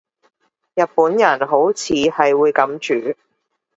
[0.73, 3.15] 日本人好似係會噉煮